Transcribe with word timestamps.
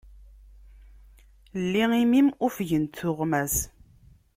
Lli 1.63 1.83
imi-m, 2.03 2.27
ufgent 2.47 2.95
tuɣmas. 2.99 3.55